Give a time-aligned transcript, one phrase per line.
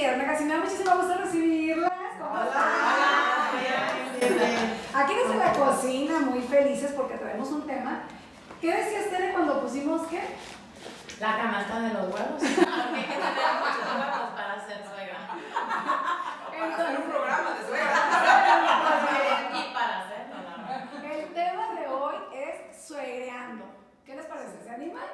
[0.00, 1.92] Hola, Luciérnagas y me da muchísimo gusto recibirlas.
[2.18, 2.68] ¿Cómo están?
[4.94, 8.04] Aquí desde la cocina, muy felices porque traemos un tema.
[8.62, 10.22] ¿Qué decías, Tere, cuando pusimos qué?
[11.20, 12.16] La canasta de los huevos.
[12.32, 15.18] Porque hay que tener muchos huevos para ser suegra.
[16.50, 17.92] Para hacer un programa de suegra.
[19.52, 21.12] Y para hacerlo, la verdad.
[21.12, 23.66] El tema de hoy es suegreando.
[24.06, 24.64] ¿Qué les parece?
[24.64, 25.04] ¿Se animan?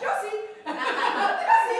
[0.00, 0.32] Yo sí.
[0.64, 0.72] Yo
[1.68, 1.76] sí.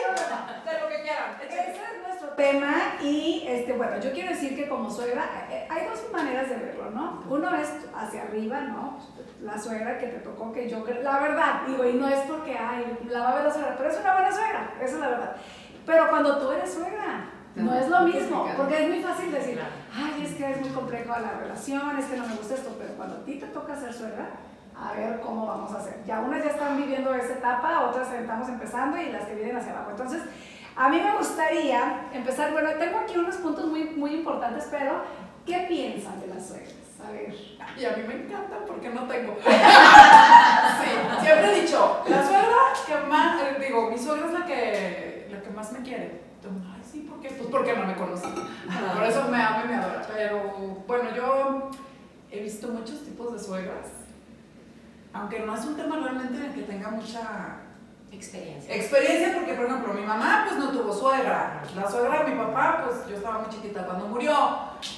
[0.65, 1.41] De lo que quieran.
[1.42, 5.87] Ese es nuestro tema y este, bueno, yo quiero decir que como suegra eh, hay
[5.87, 7.23] dos maneras de verlo, ¿no?
[7.29, 8.98] Uno es hacia arriba, ¿no?
[9.43, 12.56] La suegra que te tocó, que yo creo, la verdad, digo, y no es porque,
[12.56, 15.09] ay, la va a ver la suegra, pero es una buena suegra, esa es la
[15.09, 15.37] verdad.
[15.87, 19.61] Pero cuando tú eres suegra, no es lo mismo, porque es muy fácil decir,
[19.95, 22.95] ay, es que es muy complejo la relación, es que no me gusta esto, pero
[22.95, 24.30] cuando a ti te toca ser suegra,
[24.80, 26.03] a ver cómo vamos a hacer.
[26.06, 29.73] Ya unas ya están viviendo esa etapa, otras estamos empezando y las que vienen hacia
[29.73, 29.91] abajo.
[29.91, 30.23] Entonces,
[30.79, 35.03] a mí me gustaría empezar, bueno, tengo aquí unos puntos muy, muy importantes, pero
[35.45, 36.73] ¿qué piensan de las suegras?
[37.05, 37.35] A ver.
[37.77, 39.37] Y a mí me encantan porque no tengo.
[40.79, 45.29] Sí, siempre he dicho, la suegra que más, eh, digo, mi suegra es la que,
[45.33, 46.23] la que más me quiere.
[46.37, 47.31] Entonces, Ay, sí, ¿por qué?
[47.31, 48.29] Pues porque no me conoce.
[48.29, 50.07] Por eso me ama y me adora.
[50.15, 51.70] Pero bueno, yo
[52.31, 53.89] he visto muchos tipos de suegras.
[55.13, 57.67] Aunque no es un tema realmente en el que tenga mucha
[58.11, 58.75] Experiencia.
[58.75, 61.62] experiencia, porque por ejemplo, mi mamá pues no tuvo suegra.
[61.77, 64.34] La suegra de mi papá, pues yo estaba muy chiquita cuando murió.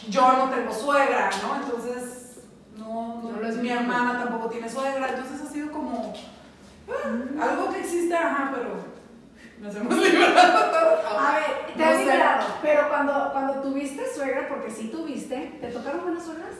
[0.09, 1.57] Yo no tengo suegra, ¿no?
[1.57, 2.45] Entonces,
[2.77, 5.09] no, no, es mi hermana tampoco tiene suegra.
[5.09, 6.13] Entonces ha sido como
[6.89, 8.71] ah, algo que existe, ajá, pero
[9.61, 11.19] nos hemos librado todos.
[11.19, 15.69] A ver, te No has librado, pero cuando, cuando tuviste suegra, porque sí tuviste, ¿te
[15.69, 16.55] tocaron buenas suegras?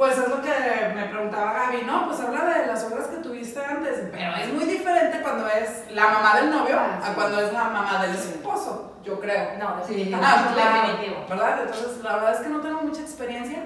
[0.00, 0.48] Pues es lo que
[0.94, 2.06] me preguntaba Gaby, ¿no?
[2.06, 6.08] Pues habla de las suegras que tuviste antes, pero es muy diferente cuando es la
[6.08, 7.10] mamá del novio Ah, sí.
[7.10, 9.58] a cuando es la mamá del esposo, yo creo.
[9.58, 9.68] No.
[9.68, 9.82] Ah,
[10.54, 11.26] claro, definitivo.
[11.28, 11.64] ¿Verdad?
[11.64, 13.58] Entonces, la verdad es que no tengo mucha experiencia,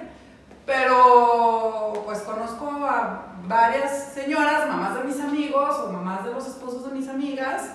[0.66, 6.84] pero pues conozco a varias señoras, mamás de mis amigos o mamás de los esposos
[6.88, 7.74] de mis amigas,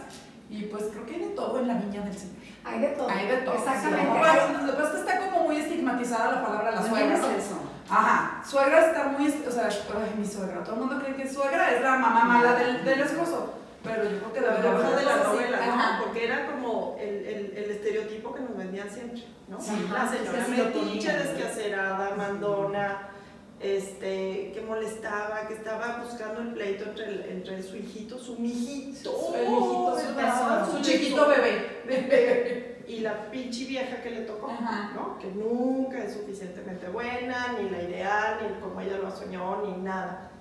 [0.50, 2.36] y pues creo que hay de todo en la viña del Señor.
[2.66, 3.10] Hay de todo.
[3.10, 3.56] Hay de todo.
[3.56, 4.02] Exactamente.
[4.02, 6.98] Sí, después que está como muy estigmatizada la palabra la suegra.
[7.08, 7.28] ¿Quién ¿no?
[7.30, 7.69] es eso?
[7.90, 11.72] Ajá, suegra está muy, o sea, ay, mi suegra, todo el mundo cree que suegra
[11.76, 15.18] es la mamá mala del, del esposo, pero yo creo que La verdad de la
[15.24, 15.98] novela, Ajá.
[15.98, 16.04] ¿no?
[16.06, 19.60] Porque era como el, el, el estereotipo que nos vendían siempre, ¿no?
[19.60, 19.88] Sí.
[19.92, 21.18] la señora Sí, sí, metiche, ponían.
[21.36, 23.10] descacerada, mandona,
[23.60, 29.50] este, que molestaba, que estaba buscando el pleito entre, entre su hijito, su mijito, El
[29.50, 31.82] mijito, su tesoro, su chiquito bebé.
[31.86, 34.92] bebé, y la pinche vieja que le tocó, Ajá.
[34.96, 35.20] ¿no?
[35.20, 40.32] Que nunca es suficientemente buena, ni la ideal, ni como ella lo soñó, ni nada.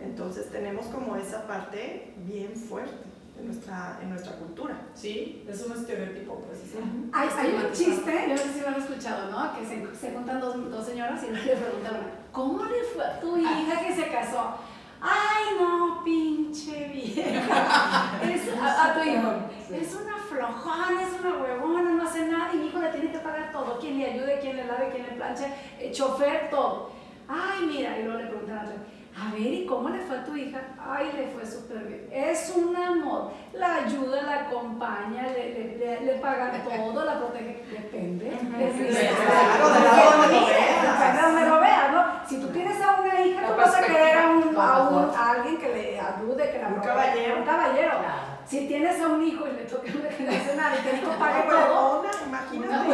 [0.00, 2.96] Entonces tenemos como esa parte bien fuerte
[3.38, 4.80] en nuestra, en nuestra cultura.
[4.94, 7.10] Sí, es un estereotipo precisamente.
[7.12, 9.58] Hay, hay un chiste, yo no sé si lo han escuchado, ¿no?
[9.58, 13.36] Que se, se juntan dos, dos señoras y le preguntan ¿cómo le fue a tu
[13.36, 14.54] hija que se casó?
[15.00, 18.18] Ay, no, pinche vieja.
[18.22, 19.32] Es, a, a tu hijo.
[19.72, 22.50] Es una flojona, es una huevona, no hace nada.
[22.52, 23.78] Y mi hijo le tiene que pagar todo.
[23.78, 25.46] Quien le ayude, quien le lave, quien le planche,
[25.78, 26.90] eh, chofer, todo.
[27.28, 28.74] Ay, mira, y luego le preguntan a otra,
[29.20, 30.60] a ver, ¿y cómo le fue a tu hija?
[30.80, 32.08] Ay, le fue súper bien.
[32.12, 33.32] Es un amor.
[33.52, 37.64] La ayuda, la acompaña, le, le, le, le paga todo, la protege.
[37.70, 38.26] Depende.
[38.30, 39.10] Depende.
[39.26, 40.82] Claro, de la donde lo veas.
[40.82, 42.04] Depende de donde lo veas, ¿no?
[42.28, 45.30] Si tú tienes a una hija, tú vas a querer a, un, a, un- a
[45.32, 47.38] alguien que le ayude, que la Un caballero.
[47.38, 47.90] Un caballero.
[47.98, 48.37] Claro.
[48.48, 51.48] Si tienes a un hijo y le toca una que no hace nada y pague
[51.48, 52.88] Una imagínate.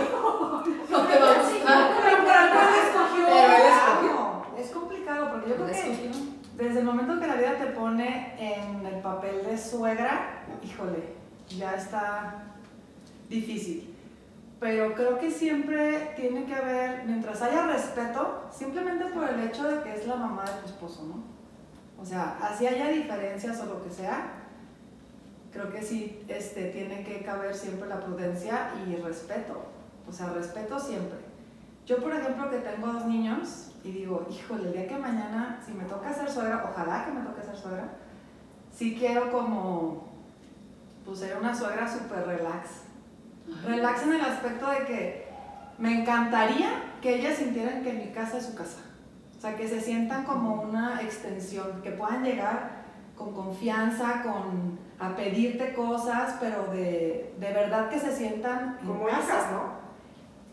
[0.90, 1.46] No te vamos
[2.04, 3.26] pero para cuál escogió.
[3.26, 4.46] Pero.
[4.58, 6.10] Es complicado porque yo creo que
[6.56, 11.14] desde el momento que la vida te pone en el papel de suegra, híjole,
[11.48, 12.44] ya está
[13.28, 13.94] difícil.
[14.58, 19.82] Pero creo que siempre tiene que haber, mientras haya respeto, simplemente por el hecho de
[19.82, 21.22] que es la mamá de tu esposo, ¿no?
[22.00, 24.43] O sea, así haya diferencias o lo que sea,
[25.54, 29.62] creo que sí este, tiene que caber siempre la prudencia y respeto.
[30.06, 31.18] O sea, respeto siempre.
[31.86, 35.72] Yo, por ejemplo, que tengo dos niños y digo, híjole, el día que mañana, si
[35.72, 37.88] me toca ser suegra, ojalá que me toque ser suegra,
[38.72, 40.08] sí quiero como,
[41.04, 42.82] pues ser una suegra súper relax.
[43.64, 45.28] Relax en el aspecto de que
[45.78, 46.70] me encantaría
[47.00, 48.80] que ellas sintieran que mi casa es su casa.
[49.36, 52.84] O sea, que se sientan como una extensión, que puedan llegar
[53.16, 59.06] con confianza, con, a pedirte cosas, pero de, de verdad que se sientan en Como
[59.06, 59.20] casa.
[59.22, 59.84] hijas, ¿no?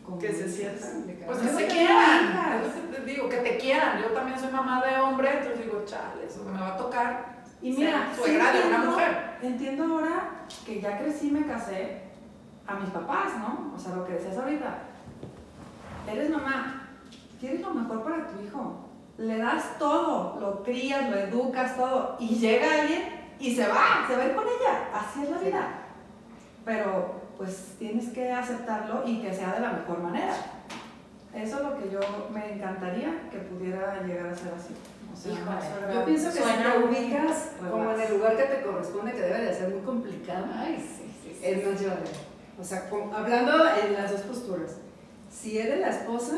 [0.04, 1.04] Como Que se sientan.
[1.26, 2.62] Pues que se quieran.
[2.92, 4.00] te digo, que te quieran.
[4.00, 7.72] Yo también soy mamá de hombre, entonces digo, chale, eso me va a tocar Y
[7.72, 9.38] mira, suegra sí de una mujer.
[9.42, 10.30] Entiendo ahora
[10.66, 12.02] que ya crecí, me casé,
[12.66, 13.72] a mis papás, ¿no?
[13.74, 14.78] O sea, lo que decías ahorita.
[16.10, 16.88] Eres mamá,
[17.38, 18.88] quieres lo mejor para tu hijo.
[19.22, 22.16] Le das todo, lo crías, lo educas, todo.
[22.18, 23.02] Y llega alguien
[23.38, 24.88] y se va, se va a ir con ella.
[24.92, 25.68] Así es la vida.
[26.64, 30.34] Pero pues tienes que aceptarlo y que sea de la mejor manera.
[31.34, 32.00] Eso es lo que yo
[32.32, 34.74] me encantaría que pudiera llegar a ser así.
[35.12, 37.70] O sea, Híjole, Yo pienso que si te ubicas relax.
[37.70, 41.14] como en el lugar que te corresponde, que debe de ser muy complicado, Ay, sí,
[41.22, 41.46] sí, sí.
[41.46, 42.10] es más llevadero.
[42.60, 44.76] O sea, hablando en las dos posturas,
[45.30, 46.36] si eres la esposa,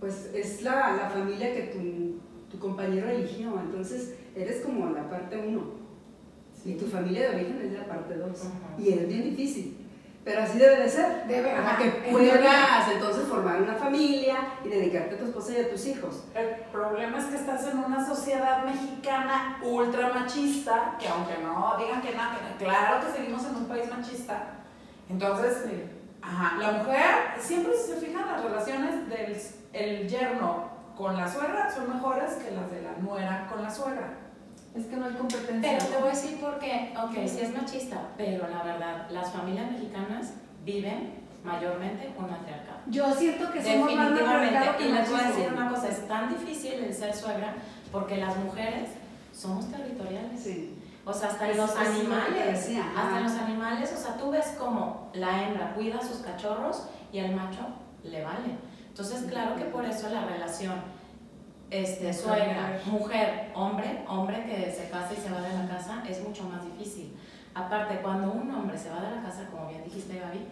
[0.00, 2.18] pues es la, la familia que tu,
[2.50, 5.78] tu compañero eligió, entonces eres como la parte uno.
[6.64, 8.42] Y tu familia de origen es la parte dos.
[8.78, 9.76] Y es bien difícil.
[10.24, 11.26] Pero así debe de ser.
[11.26, 15.62] Debe, Para ajá, que puedas entonces formar una familia y dedicarte a tu esposa y
[15.62, 16.24] a tus hijos.
[16.34, 22.02] El problema es que estás en una sociedad mexicana ultra machista, que aunque no digan
[22.02, 24.58] que no, que no, claro que seguimos en un país machista.
[25.08, 25.64] Entonces,
[26.22, 29.36] ajá, la mujer, siempre si se fijan las relaciones del
[29.72, 34.18] el yerno con la suegra son mejores que las de la nuera con la suegra.
[34.74, 35.78] Es que no hay competencia.
[35.78, 39.32] Pero te voy a decir por qué, ok, sí es machista, pero la verdad, las
[39.32, 40.34] familias mexicanas
[40.64, 41.14] viven
[41.44, 42.80] mayormente un matriarcado.
[42.86, 44.24] Yo siento que somos más Definitivamente.
[44.24, 47.54] matriarcado que Y les voy a decir una cosa, es tan difícil el ser suegra
[47.90, 48.90] porque las mujeres
[49.32, 50.40] somos territoriales.
[50.40, 50.76] Sí.
[51.10, 54.54] O sea, hasta en los animales, decía, hasta en los animales, o sea, tú ves
[54.58, 57.66] como la hembra cuida a sus cachorros y al macho
[58.04, 58.56] le vale.
[58.88, 60.74] Entonces, claro que por eso la relación
[61.70, 66.20] este, suegra, mujer, hombre, hombre que se casa y se va de la casa es
[66.26, 67.16] mucho más difícil.
[67.54, 70.46] Aparte, cuando un hombre se va de la casa, como bien dijiste, Gaby,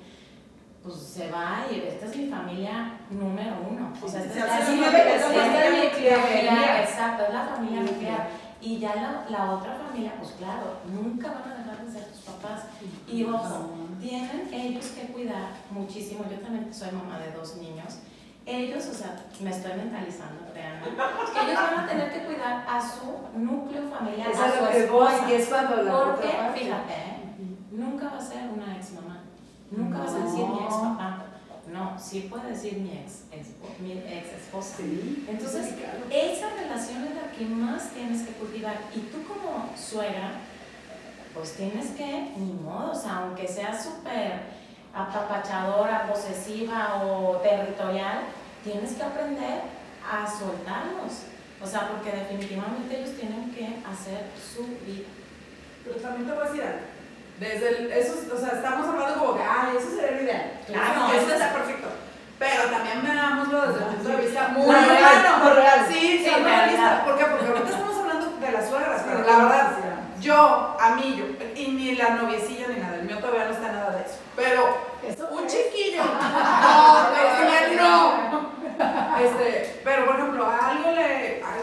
[0.82, 3.92] pues se va y esta es mi familia número uno.
[4.02, 4.84] O sea, esta es una
[5.32, 6.80] familia- mi nuclear.
[6.82, 8.28] Exacto, es la familia nuclear.
[8.60, 9.87] Y ya la, la otra familia,
[10.18, 12.64] pues claro, nunca van a dejar de ser tus papás.
[13.06, 16.24] Y ojo, tienen ellos que cuidar muchísimo.
[16.30, 17.98] Yo también soy mamá de dos niños.
[18.46, 22.80] Ellos, o sea, me estoy mentalizando, créanme, que ellos van a tener que cuidar a
[22.80, 26.92] su núcleo familiar, Es a su lo que voy, y es cuando la Porque, fíjate,
[26.94, 27.18] ¿eh?
[27.70, 29.20] nunca va a ser una ex mamá.
[29.70, 31.27] Nunca vas a decir mi ex papá.
[31.72, 34.76] No, sí puede decir mi ex, espo- mi ex esposa.
[34.78, 35.26] Sí.
[35.28, 35.74] Entonces,
[36.10, 38.74] esa relación es la que más tienes que cultivar.
[38.94, 40.32] Y tú como suegra,
[41.34, 44.40] pues tienes que, ni modo, o sea, aunque seas súper
[44.94, 48.20] apapachadora, posesiva o territorial,
[48.64, 49.60] tienes que aprender
[50.10, 51.22] a soltarlos.
[51.62, 55.06] O sea, porque definitivamente ellos tienen que hacer su vida.
[55.84, 56.80] Pero también te voy a decir algo.
[57.38, 60.52] Desde el, eso, es- o sea, estamos hablando como que, ay, eso sería lo ideal.
[60.66, 61.06] Claro.
[61.12, 61.88] Eso, eso está perfecto.
[62.38, 65.86] Pero también veámoslo desde el punto de vista muy real, real.
[65.88, 67.04] Sí, Sí, sí, realidad.
[67.04, 67.24] ¿Por qué?
[67.24, 69.70] Porque ahorita estamos hablando de las suegras, pero la verdad,
[70.20, 71.24] yo, a mí, yo,
[71.60, 74.18] y ni la noviecilla ni nada, el mío todavía no está nada de eso.
[74.36, 74.88] Pero
[75.30, 76.02] un chiquillo.
[76.62, 78.48] No, todavía no.
[79.20, 81.56] Este, pero por ejemplo, a algo le, a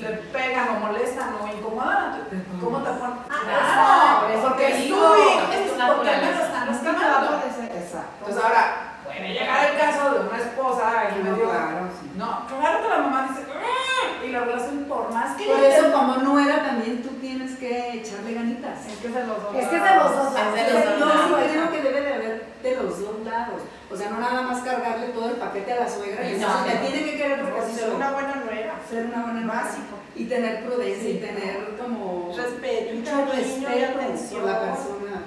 [0.00, 2.22] le pegan o molestan o incomodan,
[2.62, 3.18] ¿cómo te ponen?
[3.28, 7.40] Claro, no, porque es tu digo, hijo, es tu ¿por qué me lo están lastimando?
[7.74, 8.16] Exacto.
[8.20, 11.50] Entonces ahora, puede llegar el caso de una esposa y No, medio.
[11.50, 12.10] claro, sí.
[12.16, 15.86] No, claro que la mamá dice, "Ah", y la relación por más que Por eso,
[15.86, 18.86] te- como nuera, también tú tienes que echarle ganitas.
[18.86, 19.54] Es que es de los dos.
[19.54, 20.72] Es que es de los dos Es de lados.
[20.72, 21.46] los dos Yo lados.
[21.52, 23.60] creo que debe de haber de los dos lados.
[23.90, 26.48] O sea, no nada más cargarle todo el paquete a la suegra y No.
[26.66, 28.74] me tiene que querer porque así ser una buena nuera.
[28.90, 29.62] Ser una buena nuera.
[29.62, 29.96] Básico.
[30.16, 33.98] Y tener prudencia y tener como Respeto, mucho respeto
[34.30, 35.22] por la persona.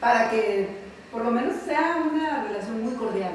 [0.00, 0.68] Para que
[1.12, 3.32] por lo menos sea una relación muy cordial.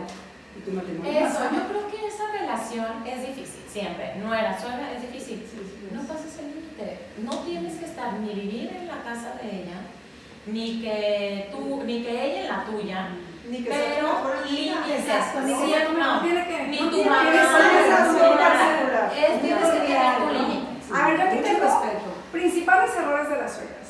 [0.58, 1.12] Y tu matrimonio.
[1.12, 4.16] Eso, yo creo que esa relación es difícil, siempre.
[4.18, 5.46] No era suegra, es difícil.
[5.94, 7.00] No pases el límite.
[7.24, 9.80] No tienes que estar ni vivir en la casa de ella,
[10.46, 13.10] ni que tú, ni que ella en la tuya.
[13.50, 15.60] Ni que Pero límites, Exacto, ni no.
[15.60, 17.38] no Ni no tu mamá, ni
[18.10, 18.24] tu.
[19.16, 20.59] Es, tienes que tener tu límite.
[20.94, 22.06] A ver, yo aquí tengo respeto.
[22.32, 23.88] principales errores de las suegras.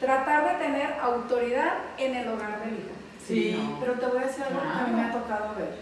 [0.00, 2.90] Tratar de tener autoridad en el hogar del hijo.
[3.26, 3.76] Sí.
[3.80, 5.78] Pero te voy a decir algo que a mí me ha tocado ver.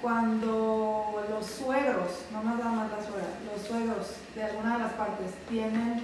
[0.00, 4.92] Cuando los suegros, no más nada más la suegra, los suegros de alguna de las
[4.94, 6.02] partes tienen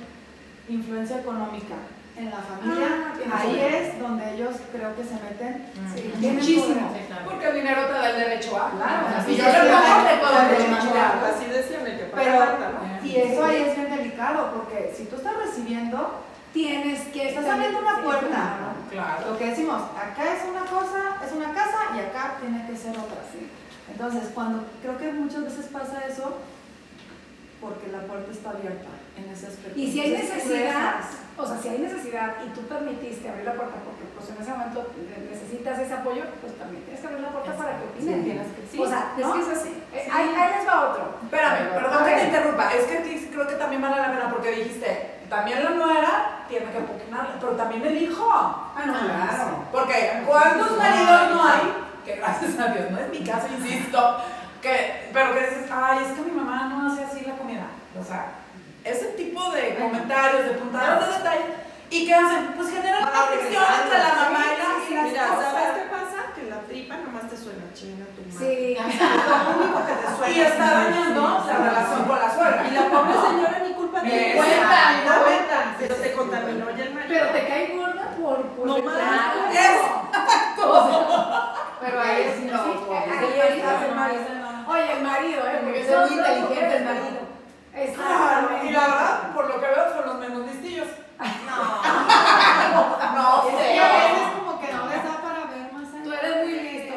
[0.68, 1.74] influencia económica
[2.16, 6.92] en la familia, Ah, ahí es donde ellos creo que se meten Sí, muchísimo.
[7.06, 7.24] claro.
[7.26, 8.70] Porque el dinero te da el derecho a.
[8.70, 10.78] Claro, así si yo decía le pongo, te puedo derecho a.
[10.78, 11.32] Así que paga
[12.24, 17.44] Pero, y eso ahí es bien delicado, porque si tú estás recibiendo, Tienes que estás
[17.46, 18.74] abriendo una puerta.
[18.90, 19.30] claro.
[19.30, 22.92] Lo que decimos, acá es una cosa, es una casa y acá tiene que ser
[22.92, 23.20] otra.
[23.30, 23.48] Sí.
[23.90, 26.38] Entonces, cuando creo que muchas veces pasa eso,
[27.60, 29.78] porque la puerta está abierta en ese aspecto.
[29.78, 31.00] Y si hay necesidad,
[31.36, 33.76] o sea, si hay necesidad y tú permitiste abrir la puerta
[34.18, 34.90] pues en ese momento
[35.30, 38.42] necesitas ese apoyo, pues también tienes que abrir la puerta para que opinen.
[38.70, 39.32] sí, o sea, es ¿no?
[39.34, 39.68] que es así.
[39.94, 40.10] Eh, Sí.
[40.12, 41.14] ahí, ahí les va otro.
[41.22, 42.72] Espérame, perdón que te interrumpa.
[42.74, 46.78] Es que creo que también vale la pena porque dijiste, también la nuera tiene que
[46.78, 48.26] opinarle, pero también el hijo.
[48.30, 49.64] Ah, no, claro.
[49.72, 51.72] Porque ¿cuántos maridos no hay?
[52.04, 54.16] Que gracias a Dios, no es mi caso, insisto.
[54.62, 57.66] Que, pero que dices, ay, es que mi mamá no hace así la comida.
[57.98, 58.32] O sea,
[58.84, 61.27] ese tipo de comentarios, de puntadas de.
[61.90, 62.52] ¿Y qué hacen?
[62.56, 65.50] Pues generan una fricción entre la mamá y la, y la Mira, esposa.
[65.50, 66.18] ¿sabes qué pasa?
[66.34, 68.36] Que la tripa nomás te suena chinga tu madre.
[68.38, 68.76] Sí.
[68.78, 70.34] Lo único que te suena.
[70.36, 72.66] Y está dañando la relación con la suegra.
[72.68, 74.32] Y la pobre señora ni culpa tiene.
[74.36, 74.52] Exacto.
[74.58, 75.76] Cuenta, no cuenta.
[75.78, 77.08] Pero te contaminó ya el marido.
[77.08, 78.42] Pero te cae gorda por...
[78.52, 79.54] por No más.
[79.54, 79.88] Es-
[81.80, 84.22] Pero ahí sí, Sí, no, ahí está el marido.
[84.68, 85.60] Oye, el marido, ¿eh?
[85.62, 87.06] Porque Es muy inteligente el marido.
[87.72, 88.66] Claro, Exactamente.
[88.66, 90.88] y la verdad, por lo que veo, son los menos listillos.
[91.18, 92.98] No.
[93.14, 93.72] No Es sé.
[93.74, 96.04] que a veces como que no les da para ver más allá.
[96.04, 96.94] Tú eres muy listo,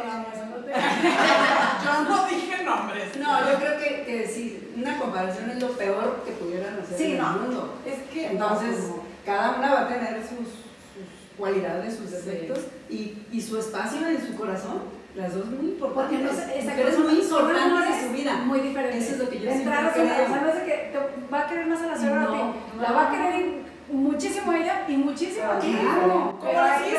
[0.65, 0.71] te...
[1.85, 3.17] Yo no dije nombres.
[3.17, 7.11] No, yo creo que, que sí, una comparación es lo peor que pudieran hacer Sí,
[7.13, 7.29] en no.
[7.35, 7.73] el mundo.
[7.85, 12.59] Es que Entonces, no, cada una va a tener sus, sus cualidades, sus defectos
[12.89, 15.01] y, y su espacio en su corazón.
[15.15, 16.23] Las dos muy Porque importantes.
[16.23, 18.33] no sé, muy importantes en su vida.
[18.45, 19.03] Muy diferentes.
[19.03, 19.89] Eso es lo que yo De siempre creo.
[19.89, 19.93] O
[20.29, 20.99] sea, no es de que te
[21.33, 22.37] va a querer más a la suegra No, a ti.
[22.77, 22.81] no.
[22.81, 23.60] La va a querer
[23.91, 25.71] muchísimo a ella y muchísimo a ti.
[25.79, 26.37] Claro.
[26.39, 26.95] ¿Cómo Pero- Sí,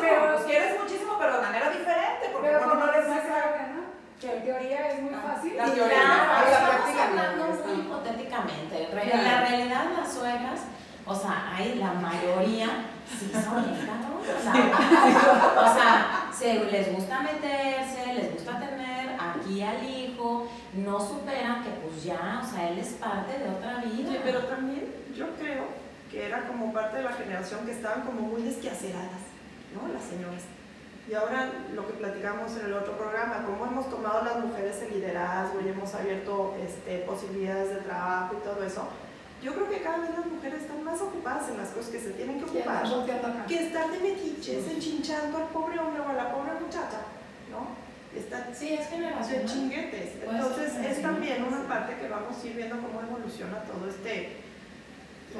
[0.00, 2.30] pero- Pues quieres muchísimo, pero de manera diferente.
[2.32, 3.86] Porque Pero como no eres les ¿no?
[4.20, 5.56] Que en teoría es muy fácil.
[5.56, 5.98] La teoría.
[5.98, 8.88] claro, la estamos hablando muy hipotéticamente.
[8.90, 10.60] En la realidad, las suegras,
[11.04, 12.66] o sea, hay la mayoría,
[13.18, 14.16] sí son cabronas.
[15.56, 21.70] O sea, se les gusta meterse, les gusta tener aquí al hijo, no superan que
[21.70, 24.18] pues ya, o sea, él es parte de otra vida.
[24.24, 28.42] Pero también yo creo que era como parte de la generación que estaban como muy
[28.42, 29.22] desquaceradas,
[29.74, 29.92] ¿no?
[29.92, 30.42] Las señoras.
[31.08, 34.94] Y ahora lo que platicamos en el otro programa, cómo hemos tomado las mujeres el
[34.94, 38.88] liderazgo y hemos abierto este, posibilidades de trabajo y todo eso,
[39.42, 42.10] yo creo que cada vez las mujeres están más ocupadas en las cosas que se
[42.10, 42.82] tienen que ocupar
[43.46, 47.02] que estar de metiches, enchinchando al pobre hombre o a la pobre muchacha,
[47.50, 47.86] ¿no?
[48.18, 49.46] Estar Sí, es de generacional.
[49.46, 50.12] chinguetes.
[50.24, 54.38] Entonces es también una parte que vamos a ir viendo cómo evoluciona todo este,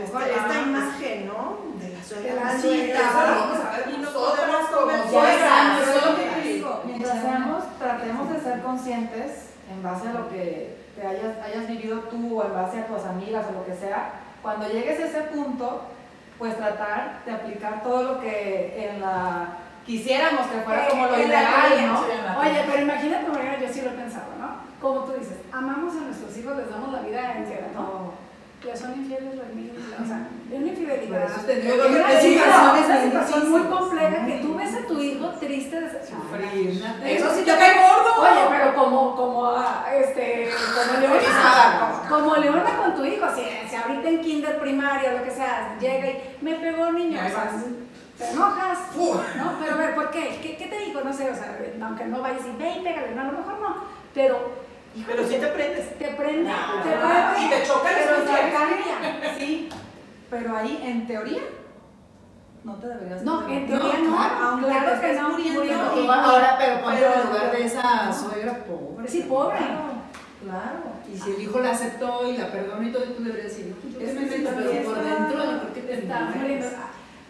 [0.04, 0.26] Ojalá.
[0.34, 1.58] esta imagen, ¿no?
[1.80, 2.34] De la suegra.
[2.34, 3.00] De la suegra.
[3.14, 5.52] Vamos a ver Y no nosotras podemos como convencer suegras.
[5.52, 6.34] a Pero es lo que nosotras.
[6.42, 9.30] te digo, mientras seamos, tratemos de ser conscientes
[9.70, 13.04] en base a lo que te hayas, hayas vivido tú o en base a tus
[13.04, 14.10] amigas o lo que sea,
[14.42, 15.82] cuando llegues a ese punto,
[16.38, 21.28] pues tratar de aplicar todo lo que en la quisiéramos que fuera como lo En
[21.28, 22.04] ideal, ¿no?
[22.10, 24.56] en Oye, pero imagínate, Mariana, yo sí lo he pensado, ¿no?
[24.80, 27.80] Como tú dices, amamos a nuestros hijos, les damos la vida entera, ¿no?
[27.80, 28.26] No.
[28.64, 30.26] Ya son infieles las niñas, o sea,
[31.08, 35.00] una Por eso te digo que una situación, muy compleja que tú ves a tu
[35.00, 36.84] hijo triste de Sufrir.
[37.04, 38.22] Eso sí te cae gordo.
[38.22, 43.76] Oye, pero como, como, ah, este, como Leona, como Leona con tu hijo, si, si
[43.76, 47.18] ahorita en kinder primaria o lo que sea, llega y me pegó niño,
[48.18, 48.78] te enojas.
[48.96, 49.52] ¿no?
[49.60, 50.38] Pero a ver, ¿por qué?
[50.42, 51.00] ¿Qué, qué te dijo?
[51.02, 53.60] No sé, o sea, aunque no vayas y ve y pégale, no, a lo mejor
[53.60, 53.76] no,
[54.14, 54.52] pero,
[55.06, 55.98] Pero sí te prendes.
[55.98, 56.82] te prende, Claro.
[56.82, 58.30] te mueve, Y te choca el pero switch.
[58.30, 59.34] te cambia.
[59.38, 59.68] Sí,
[60.30, 61.42] pero ahí en teoría
[62.64, 65.60] no te deberías No, en teoría no, claro, aunque claro te que no, muriendo.
[65.60, 65.90] muriendo.
[65.94, 69.08] Pero ahora, pero ponte en lugar de esa suegra pobre.
[69.08, 69.58] Sí, pobre.
[70.42, 70.96] Claro.
[71.12, 73.76] Y si el hijo la aceptó y la perdonó y todo, tú deberías decir, no,
[73.76, 76.66] pues Es qué también pero por dentro yo creo que te está muriendo.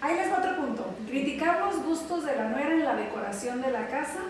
[0.01, 0.87] Ahí les va otro punto.
[1.07, 4.21] Criticar los gustos de la nuera en la decoración de la casa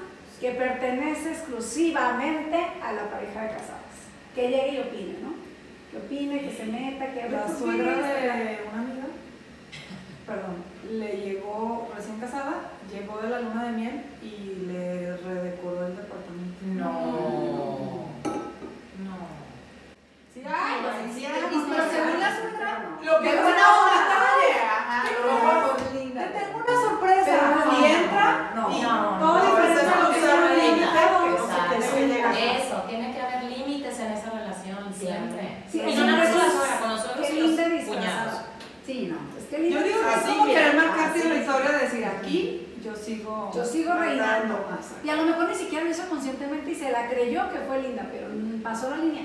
[0.41, 3.95] que pertenece exclusivamente a la pareja de casados.
[4.35, 5.46] Que llegue y opine, ¿no?
[5.97, 9.07] Que opine, que se meta, que hable La suegra de una amiga,
[10.27, 10.57] perdón,
[10.91, 12.55] le llegó recién casada,
[12.93, 16.67] llegó de la luna de miel y le redecoró el departamento.
[16.67, 18.11] No.
[19.01, 19.17] No.
[20.35, 23.43] Sí, ay, Ay, sí, sí, ay, y- pero según la suegra, Lo que Qué es
[23.43, 23.97] buena una onda.
[24.05, 24.53] detalle.
[24.69, 25.01] Ajá.
[25.01, 27.65] a lo mejor Te tengo una Pero sorpresa.
[27.65, 30.21] no, y entra no, y no, todo no, diferente eso a lo no que se
[30.21, 31.25] yo llama había límite, invitado.
[31.25, 31.75] que no se Exacto.
[31.77, 32.35] te debe llegar.
[32.37, 35.43] Eso, tiene que haber límites en esa relación, siempre.
[35.71, 37.41] Sí, y es no nada más con la un- suegra, con los suegros qué y
[37.41, 37.85] los linda cuñados.
[37.87, 38.47] disfrazada.
[38.87, 39.17] Sí, no.
[39.39, 41.29] Es que Yo linda digo que es Así, como mira, querer marcarte así.
[41.29, 43.51] la historia de decir aquí yo sigo.
[43.55, 44.67] Yo sigo reinando.
[45.05, 47.83] Y a lo mejor ni siquiera lo hizo conscientemente y se la creyó que fue
[47.83, 49.23] linda, pero mm, pasó la línea.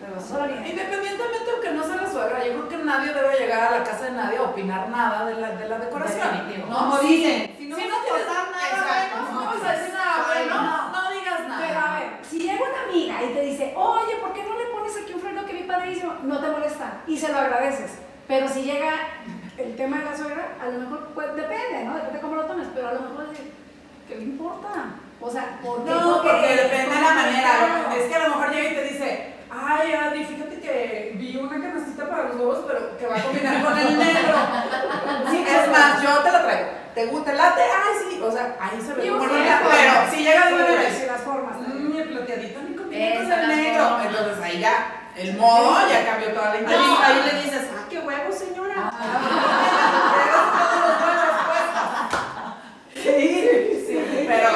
[0.00, 0.68] Pero Pasó la línea.
[0.68, 4.04] Independientemente aunque no sea la suegra, yo creo que nadie debe llegar a la casa
[4.06, 6.28] de nadie a opinar nada de la, de la decoración.
[6.30, 6.66] Definitivo.
[6.68, 6.78] ¿no?
[6.78, 10.24] Como dicen, si no Si no tienes nada, Exacto, bueno, no vas a decir nada
[10.26, 12.00] bueno, no, no digas Pero a nada.
[12.00, 15.12] ver, si llega una amiga y te dice, oye, ¿por qué no le pones aquí
[15.12, 16.14] un freno que vi padrísimo?
[16.22, 16.40] No
[17.06, 17.92] y se lo agradeces.
[18.26, 18.92] Pero si llega
[19.58, 21.94] el tema de la suegra, a lo mejor pues, depende, ¿no?
[21.94, 23.52] Depende cómo lo tomes, pero a lo mejor decir,
[24.08, 24.96] ¿qué le importa?
[25.20, 25.90] O sea, ¿por qué?
[25.90, 27.94] No, porque depende de la manera.
[27.96, 31.60] Es que a lo mejor llega y te dice, ay, Adi, fíjate que vi una
[31.60, 34.36] canastita para los huevos, pero que va a combinar con el negro.
[35.30, 36.68] Sí, es más, yo te lo traigo.
[36.94, 37.62] ¿Te gusta el latte?
[37.62, 38.20] Ay, sí.
[38.22, 41.56] O sea, ahí se ve como las pero si llega de manera sí, las formas.
[41.58, 43.84] Mm, mi plateadito ni combina con el negro.
[43.88, 44.06] formas.
[44.06, 46.96] Entonces ahí ya, el modo ya cambió toda la intención.
[47.02, 48.92] ahí le dices, ah, qué huevo, señora.
[52.94, 54.48] Sí, sí, pero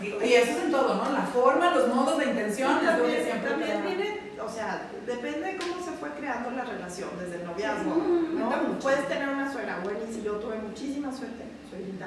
[0.00, 1.12] digo, y eso es en todo, ¿no?
[1.12, 3.54] La forma, los modos, la intención, es lo que También, siempre
[3.86, 8.34] viene, o sea, depende de cómo se fue creando la relación desde el noviazgo, Sí,
[8.36, 8.78] ¿no?
[8.80, 12.06] Puedes tener una suegra buenísima, yo tuve muchísima suerte, suegrita.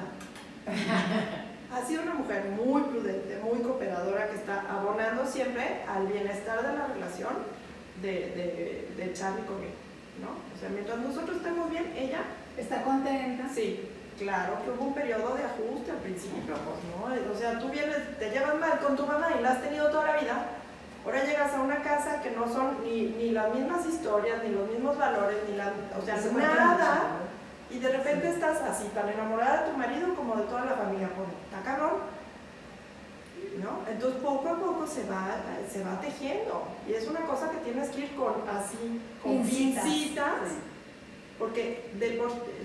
[1.70, 6.78] Ha sido una mujer muy prudente, muy cooperadora, que está abonando siempre al bienestar de
[6.78, 7.28] la relación
[8.02, 9.74] de, de, de Charlie conmigo,
[10.20, 10.30] ¿no?
[10.54, 12.22] O sea, mientras nosotros estemos bien, ella
[12.58, 13.44] Está contenta.
[13.54, 13.88] Sí,
[14.18, 17.32] claro que hubo un periodo de ajuste al principio, pues, ¿no?
[17.32, 20.06] O sea, tú vienes, te llevas mal con tu mamá y la has tenido toda
[20.06, 20.46] la vida.
[21.04, 24.68] Ahora llegas a una casa que no son ni, ni las mismas historias, ni los
[24.68, 27.02] mismos valores, ni la, o sea, Se nada.
[27.70, 31.10] Y de repente estás así, tan enamorada de tu marido como de toda la familia.
[31.14, 32.17] Pues, está cabrón.
[33.62, 33.80] ¿No?
[33.90, 35.36] Entonces poco a poco se va,
[35.70, 36.68] se va tejiendo.
[36.88, 39.84] Y es una cosa que tienes que ir con así, con Pincitas.
[39.84, 40.40] pincitas.
[41.38, 42.20] Porque de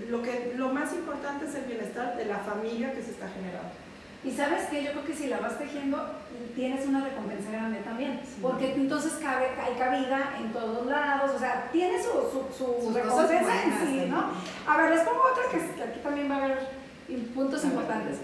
[0.08, 3.70] lo, que, lo más importante es el bienestar de la familia que se está generando.
[4.24, 5.98] Y sabes que yo creo que si la vas tejiendo,
[6.56, 8.20] tienes una recompensa grande también.
[8.40, 12.94] Porque entonces cabe, hay cabida en todos lados, o sea, tiene su, su, su Sus
[12.94, 14.06] recompensa en sí.
[14.08, 14.30] ¿no?
[14.66, 16.58] A ver, les pongo otra que aquí también va a haber
[17.34, 18.16] puntos importantes.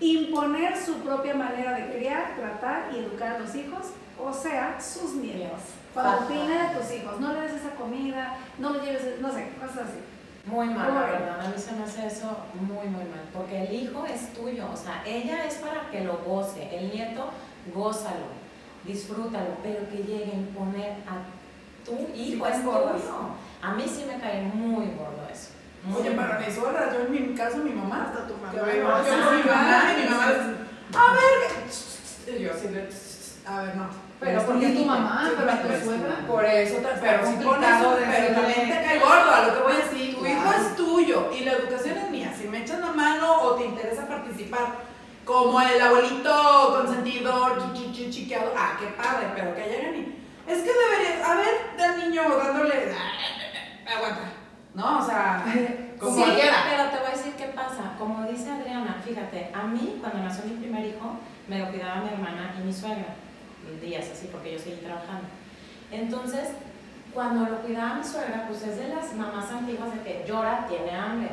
[0.00, 3.86] Imponer su propia manera de criar, tratar y educar a los hijos,
[4.22, 5.60] o sea, sus nietos.
[5.94, 9.48] Cuando opina de tus hijos, no le des esa comida, no le lleves, no sé,
[9.58, 9.98] cosas así.
[10.46, 11.40] Muy mal, ¿Cómo la verdad.
[11.40, 13.24] A mí se me hace eso muy, muy mal.
[13.34, 14.68] Porque el hijo es tuyo.
[14.72, 16.68] O sea, ella es para que lo goce.
[16.72, 17.30] El nieto,
[17.74, 18.26] gózalo,
[18.84, 19.56] disfrútalo.
[19.62, 23.34] Pero que llegue a imponer a tu hijo es tuyo.
[23.60, 25.50] A mí sí me cae muy gordo eso.
[25.94, 28.06] Oye, pero ni sola, yo en mi caso, mi mamá.
[28.08, 28.52] Hasta tu mamá.
[28.54, 32.88] Yo mi mamá y mi mamá a ver, y yo así de,
[33.46, 33.88] a ver, no.
[34.18, 36.26] Pero porque tu mamá, pero a tu suegra.
[36.26, 37.50] Por eso, pero si pero
[38.34, 41.44] también te cae gordo, a lo que voy a decir, tu hijo es tuyo y
[41.44, 42.34] la educación es mía.
[42.36, 44.86] Si me echas la mano o te interesa participar
[45.24, 50.50] como el abuelito consentidor, chi, chi, chi, chiqueado, ah, qué padre, pero que lleguen y,
[50.50, 52.94] es que deberías, a ver, del niño dándole,
[53.86, 54.32] aguanta,
[54.76, 54.98] ¿no?
[54.98, 55.42] O sea,
[55.98, 56.56] como sí, cualquiera.
[56.68, 57.94] pero te voy a decir qué pasa.
[57.98, 61.16] Como dice Adriana, fíjate, a mí cuando nació mi primer hijo,
[61.48, 63.16] me lo cuidaba mi hermana y mi suegra,
[63.80, 65.26] días así, porque yo seguí trabajando.
[65.90, 66.50] Entonces,
[67.14, 70.90] cuando lo cuidaba mi suegra, pues es de las mamás antiguas de que llora, tiene
[70.90, 71.30] hambre,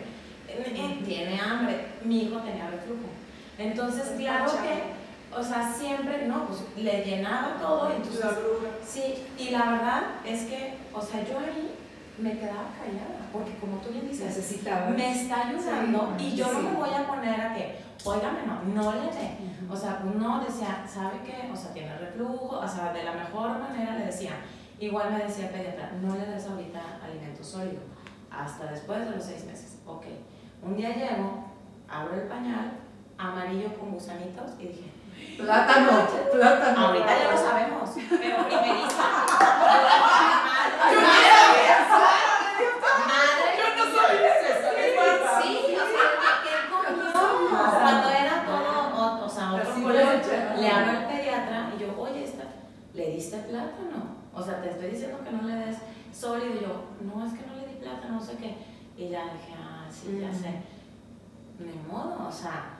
[0.47, 3.09] eh, eh, tiene hambre, mi hijo tenía reflujo.
[3.57, 8.25] Entonces, claro que, o sea, siempre, no, pues le llenaba todo, entonces.
[8.87, 11.75] Sí, y la verdad es que, o sea, yo ahí
[12.17, 14.87] me quedaba callada, porque como tú bien dices, Necesitaba.
[14.91, 16.65] me está ayudando Sí, y yo no sí.
[16.67, 19.37] me voy a poner a que, óigame, no, no le dé.
[19.69, 21.49] O sea, pues no, decía, ¿sabe qué?
[21.51, 24.33] O sea, tiene reflujo, o sea, de la mejor manera le decía.
[24.79, 27.81] Igual me decía el pediatra, no le des ahorita alimento sólido,
[28.29, 29.77] hasta después de los seis meses.
[29.85, 30.05] Ok,
[30.61, 31.45] un día llego,
[31.89, 32.73] abro el pañal,
[33.17, 34.91] amarillo con gusanitos y dije,
[35.37, 36.87] Plátano, plátano.
[36.87, 39.03] Ahorita ya lo sabemos, pero primeriza.
[40.91, 41.07] Yo no
[43.07, 43.45] Madre.
[43.57, 44.69] Yo no sabía eso.
[45.41, 46.07] Sí, o sea,
[46.43, 47.11] ¿qué comió?
[47.79, 51.79] Cuando era todo, o, o sea, otro Así color, de- le hablo al pediatra y
[51.81, 52.43] yo, oye, esta,
[52.93, 54.23] ¿le diste plátano?
[54.43, 55.77] O sea, te estoy diciendo que no le des
[56.13, 56.53] sólido.
[56.53, 58.57] Y yo, no, es que no le di plátano, no sé qué.
[58.97, 60.59] Y ya dije, ah, sí, ya sé.
[61.59, 62.75] Ni modo, o sea,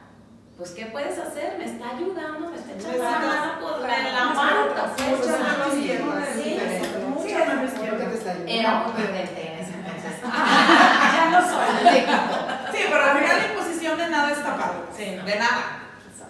[0.58, 1.58] pues, ¿qué puedes hacer?
[1.58, 4.94] Me está ayudando, me está echando la mano, pues, me la aguanto.
[4.98, 6.30] pues, o Muchas manos sí, izquierdas.
[6.36, 6.60] sí, Sí,
[7.08, 8.38] muchas manos izquierdas.
[8.46, 10.14] Era muy prudente en ese entonces.
[11.16, 12.76] ya no soy.
[12.76, 14.80] Sí, pero al final la imposición de nada está padre.
[14.98, 15.24] Sí, no.
[15.24, 15.80] De nada.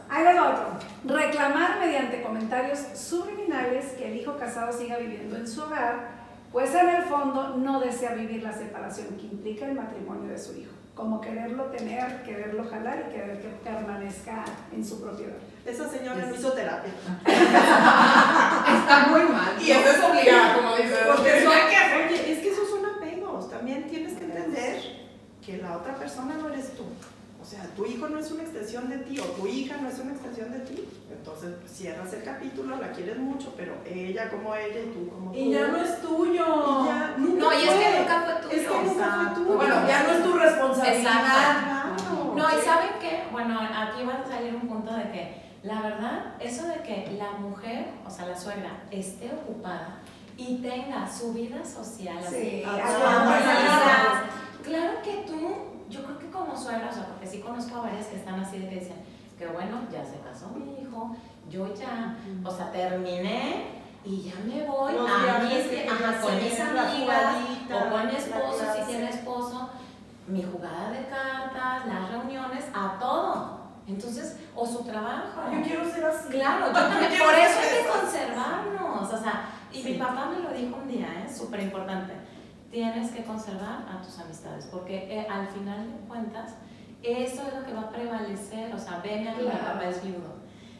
[0.09, 0.92] Ahí va otro.
[1.05, 6.87] Reclamar mediante comentarios subliminales que el hijo casado siga viviendo en su hogar, pues en
[6.87, 10.71] el fondo no desea vivir la separación que implica el matrimonio de su hijo.
[10.95, 15.33] Como quererlo tener, quererlo jalar y querer que permanezca en su propiedad.
[15.65, 16.93] Esa señora hizo terapia.
[17.25, 19.59] Está muy mal.
[19.59, 20.99] Y eso es obligado, como dices.
[21.07, 23.49] Porque son, oye, es que esos son apegos.
[23.49, 24.81] También tienes que entender
[25.43, 26.83] que la otra persona no eres tú.
[27.43, 29.99] O sea, tu hijo no es una extensión de ti o tu hija no es
[29.99, 30.87] una extensión de ti.
[31.11, 35.37] Entonces cierras el capítulo, la quieres mucho, pero ella como ella y tú como tú.
[35.37, 36.45] Y ya no es tuyo.
[36.45, 37.79] Y ya nunca No, y es fue.
[37.79, 38.55] que nunca fue tuyo.
[38.61, 39.41] Es que nunca fue Exacto.
[39.41, 39.55] tuyo.
[39.57, 41.21] Bueno, ya no es tu responsabilidad.
[41.21, 42.33] Claro.
[42.37, 43.23] No, y ¿saben qué?
[43.31, 47.31] Bueno, aquí va a salir un punto de que, la verdad, eso de que la
[47.33, 49.99] mujer, o sea, la suegra, esté ocupada
[50.37, 53.03] y tenga su vida social, Sí, así,
[54.63, 58.07] claro que tú, yo creo que como suegra, o sea, porque sí conozco a varias
[58.07, 58.95] que están así de que dicen,
[59.37, 61.15] que bueno, ya se casó mi hijo,
[61.49, 66.35] yo ya, o sea, terminé y ya me voy Los a mis, que ajá, con
[66.35, 67.35] mis amigas,
[67.71, 69.69] o con mi esposo, si tiene esposo,
[70.27, 73.63] mi jugada de cartas, las reuniones, a todo.
[73.85, 75.41] Entonces, o su trabajo.
[75.51, 76.29] Yo quiero ser así.
[76.29, 79.13] Claro, yo también, por eso hay que conservarnos.
[79.13, 82.13] O sea, y mi papá me lo dijo un día, es súper importante.
[82.73, 86.55] Tienes que conservar a tus amistades, porque eh, al final de cuentas,
[87.03, 88.73] eso es lo que va a prevalecer.
[88.73, 89.59] O sea, ven a mi Claro.
[89.59, 90.33] papá es viudo,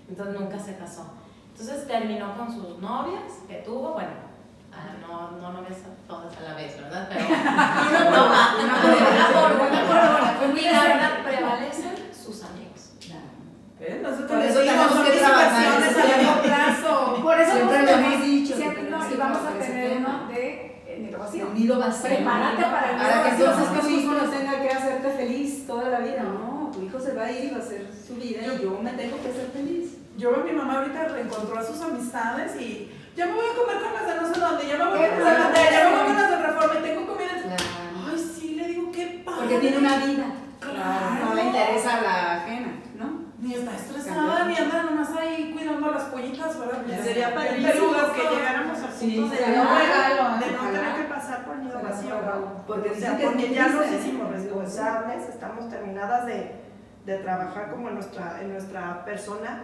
[0.09, 1.05] entonces nunca se casó.
[1.51, 4.09] Entonces terminó con sus novias que tuvo, bueno,
[4.73, 5.77] ah, no, no novias
[6.07, 7.07] todas a la vez, ¿verdad?
[7.13, 10.59] Pero una por una, por una, por una.
[10.59, 12.93] Y la verdad, prevalecen sus amigos.
[13.79, 14.01] ¿Ves?
[14.01, 17.19] Nosotros Por eso tenemos que trabajar a largo plazo.
[17.21, 19.92] Por eso Siempre lo hemos dicho, siempre, no, y vamos a tener
[21.13, 21.47] nido vacío.
[21.47, 22.03] Un nido vacío.
[22.03, 25.89] Prepárate para el nido Para que entonces tu hijo no tenga que hacerte feliz toda
[25.89, 26.23] la vida.
[26.23, 28.79] No, tu hijo se va a ir y va a hacer su vida y yo
[28.81, 29.97] me tengo que hacer feliz.
[30.17, 33.55] Yo veo a mi mamá ahorita reencontró a sus amistades y ya me voy a
[33.55, 35.83] comer con las de no sé dónde, ya me voy Qué con las de ya
[35.83, 37.33] me voy con las de Reforma y tengo comida.
[37.43, 37.63] Claro.
[38.09, 39.39] Ay, sí, le digo, qué padre.
[39.39, 40.25] Porque tiene una vida.
[40.59, 41.25] Claro.
[41.25, 43.23] No le interesa la ajena, ¿no?
[43.39, 47.03] Ni está estresada, ni anda nomás ahí cuidando a las pollitas, ¿verdad?
[47.03, 51.02] Sería padrísimo que llegáramos al punto Sí, de, no, de no tener que
[52.67, 56.55] Porque o sea, dicen que es porque muy ya nos hicimos responsables, estamos terminadas de,
[57.05, 59.63] de trabajar como en nuestra, en nuestra persona,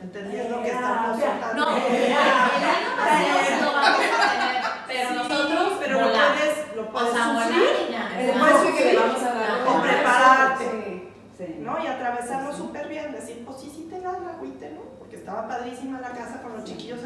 [0.00, 1.64] entendiendo que estamos soltando.
[1.64, 6.90] No, el año pasado lo vamos a tener, pero Sí, nosotros pero lo puedes, lo
[6.90, 7.10] puedes
[8.62, 8.98] sufrir,
[9.66, 10.84] o prepararte.
[11.58, 11.82] ¿no?
[11.82, 14.82] Y atravesarlo súper bien, decir, pues sí, sí te da la agüite, ¿no?
[14.98, 17.00] Porque estaba padrísima la casa con los chiquillos,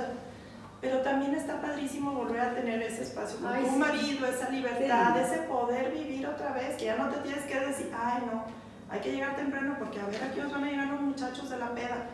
[0.81, 3.77] pero también está padrísimo volver a tener ese espacio con Ay, tu sí.
[3.77, 5.21] marido, esa libertad, Sí.
[5.25, 8.45] ese poder vivir otra vez, que ya no te tienes que decir, ay, no,
[8.91, 11.51] hay que llegar temprano porque a ver a qué horas van a llegar los muchachos
[11.51, 12.07] de la peda.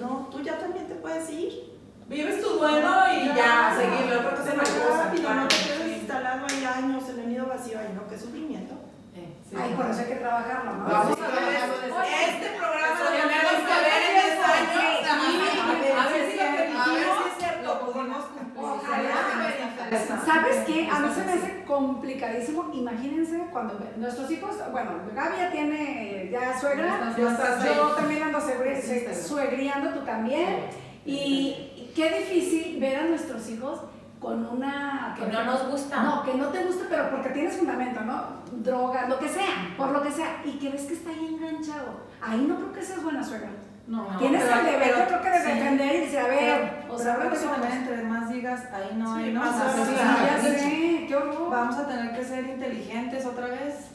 [0.00, 1.78] No, tú ya también te puedes ir.
[2.08, 6.64] Vives tu duelo y ya, seguirle otra cosa Se rápido, no te quedes instalado ahí
[6.64, 8.74] años en el nido vacío, ay, no, qué sufrimiento.
[9.14, 9.56] Eh, Sí.
[9.58, 10.84] Ay, por eso hay que trabajarlo, ¿no?
[10.84, 11.22] Vamos Sí.
[11.22, 14.72] a trabajarlo desde- Este programa lo ya tenemos que ver en 10 años.
[14.72, 15.20] Sí, Ajá.
[15.28, 15.38] sí,
[15.92, 17.27] A ver si lo ver permitimos.
[17.68, 18.16] Lo cumplir.
[18.56, 20.24] Ojalá.
[20.24, 20.88] ¿Sabes qué?
[20.90, 22.70] A mí se me hace complicadísimo.
[22.72, 30.00] Imagínense cuando nuestros hijos, bueno, Gaby ya tiene ya suegra, yo también ando suegriando, tú
[30.04, 30.66] también.
[31.04, 33.80] Y y qué difícil ver a nuestros hijos
[34.20, 35.14] con una...
[35.16, 36.02] Que no nos gusta.
[36.02, 38.42] No, que no te gusta, pero porque tienes fundamento, ¿no?
[38.52, 40.42] Droga, lo que sea, por lo que sea.
[40.44, 42.08] Y que ves que está ahí enganchado.
[42.20, 43.50] Ahí no creo que seas buena suegra.
[43.88, 45.50] No, No, Tienes pero- el deber, pero- yo creo que de sí.
[45.52, 46.38] defender y decir, a ver,
[46.82, 49.40] Pero, o sea, creo que ¿qué también entre más digas, ahí no Sí, hay, ¿no?
[51.50, 53.88] Vamos a tener que ser inteligentes otra vez.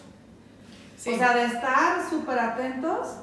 [0.98, 1.12] Sí.
[1.14, 3.18] O sea, de estar súper atentos,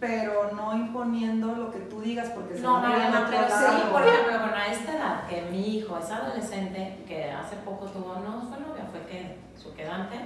[0.00, 3.48] pero no imponiendo lo que tú digas porque se No, ir al Mariana, otro pero
[3.48, 7.86] sí, por ejemplo, bueno, a esta edad, que mi hijo es adolescente, que hace poco
[7.86, 10.16] tuvo, no fue novia, fue que su quedante,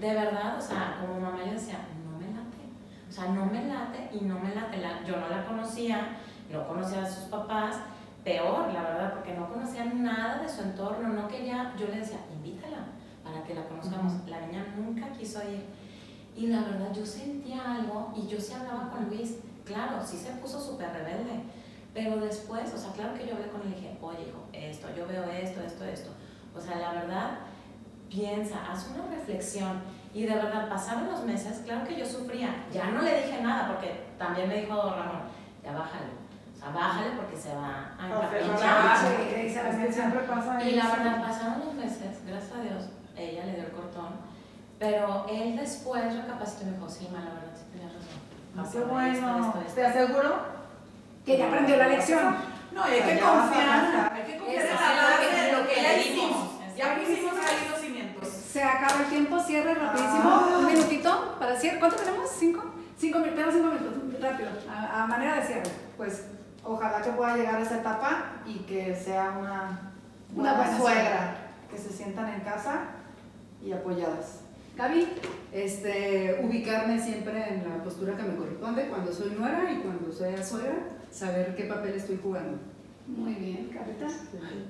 [0.00, 2.64] de verdad, o sea, como mamá yo decía, no me late,
[3.05, 6.18] o sea, no me late y no me late, la- yo no la conocía,
[6.52, 7.76] no conocía a sus papás,
[8.24, 12.18] peor, la verdad, porque no conocía nada de su entorno, no quería, yo le decía,
[12.34, 12.86] invítala
[13.24, 15.64] para que la conozcamos, la niña nunca quiso ir.
[16.36, 19.38] Y la verdad, yo sentía algo y yo sí hablaba con Luis.
[19.64, 21.42] Claro, sí se puso súper rebelde.
[21.94, 24.88] Pero después, o sea, claro que yo hablé con él y dije, oye, hijo, esto,
[24.94, 26.10] yo veo esto, esto, esto.
[26.54, 27.30] O sea, la verdad,
[28.10, 29.80] piensa, haz una reflexión.
[30.16, 32.64] Y de verdad, pasaron los meses, claro que yo sufría.
[32.72, 35.28] Ya no le dije nada, porque también me dijo Ramón,
[35.62, 36.08] ya bájale.
[36.54, 38.08] O sea, bájale porque se va a
[40.26, 44.08] pasa Y la verdad, pasaron los meses, gracias a Dios, ella le dio el cortón,
[44.78, 48.16] pero él después recapacitó y me dijo, sí, ma, la verdad, sí razón.
[48.56, 49.46] Ah, Qué Pasaba esto, bueno.
[49.48, 49.74] esto, esto".
[49.74, 50.56] Te aseguro
[51.26, 52.36] Que ya aprendió la lección.
[52.72, 54.12] No, hay que confiar.
[54.14, 56.30] Hay que confiar en la lo que- de lo le hicimos.
[56.30, 56.76] dimos.
[56.76, 57.75] Ya ahí los cimientos.
[58.56, 60.22] Se acaba el tiempo, cierre rapidísimo.
[60.24, 60.56] Ah.
[60.60, 61.78] Un minutito para cierre.
[61.78, 62.30] ¿Cuánto tenemos?
[62.30, 62.64] ¿Cinco?
[62.96, 65.70] Cinco minutos, tenemos cinco minutos, rápido, a, a manera de cierre.
[65.98, 66.24] pues
[66.64, 69.92] ojalá que pueda llegar a esa etapa y que sea una,
[70.34, 71.36] Una buena buena suegra,
[71.70, 72.84] que se sientan en casa
[73.62, 74.40] y apoyadas.
[74.74, 75.06] Gaby.
[75.52, 80.34] Este, ubicarme siempre en la postura que me corresponde cuando soy nuera y cuando soy
[80.42, 80.78] suegra,
[81.10, 82.58] saber qué papel estoy jugando.
[83.06, 84.06] Muy bien, Carita.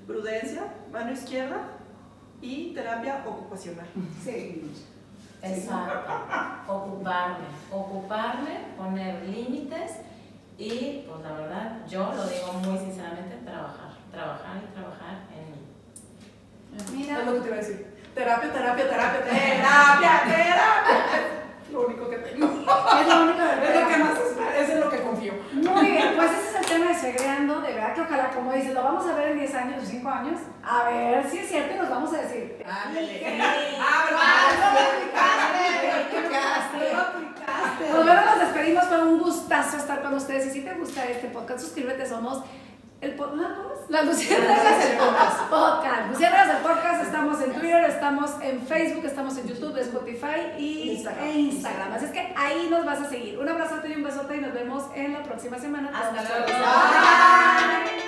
[0.09, 1.86] Prudencia, mano izquierda
[2.47, 3.87] y terapia ocupacional.
[4.23, 4.71] Sí.
[5.43, 6.13] Exacto.
[6.69, 9.93] Ocuparme, ocuparme, poner límites
[10.59, 17.03] y, pues la verdad, yo lo digo muy sinceramente, trabajar, trabajar y trabajar en mí.
[17.03, 17.21] Mira.
[17.21, 17.97] Es lo que te iba a decir.
[18.15, 20.97] Terapia, terapia, terapia, terapia, terapia.
[21.67, 22.47] Es lo único que tengo.
[22.47, 25.35] Es lo único que más es, es en lo que confío.
[25.53, 28.73] Muy bien, pues ese es el tema de segreando, de verdad que ojalá, como dices,
[28.75, 31.75] lo vamos a ver en 10 años o 5 años, a ver si es cierto
[31.75, 32.65] y nos vamos a decir.
[32.67, 33.27] Ándale.
[37.79, 41.29] Pues bueno, nos despedimos, fue un gustazo estar con ustedes y si te gusta este
[41.29, 42.43] podcast, suscríbete, somos
[43.01, 43.43] el po- ¿no?
[43.57, 43.76] ¿cómo es?
[43.89, 45.41] Las Luciérnagas del podcast.
[45.49, 46.09] podcast.
[46.11, 51.25] Luciérnagas del podcast, estamos en Twitter, estamos en Facebook, estamos en YouTube, Spotify y Instagram.
[51.25, 51.93] e Instagram.
[51.93, 53.39] Así es que ahí nos vas a seguir.
[53.39, 55.91] Un abrazote y un besote y nos vemos en la próxima semana.
[55.95, 56.29] Hasta Todos.
[56.29, 56.47] luego.
[56.47, 58.06] Bye.